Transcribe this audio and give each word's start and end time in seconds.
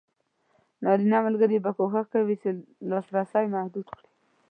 نارینه 0.83 1.19
ملګري 1.25 1.57
به 1.63 1.71
کوښښ 1.77 2.05
کوي 2.13 2.35
چې 2.41 2.49
لاسرسی 2.89 3.45
محدود 3.55 3.87
کړي. 3.95 4.09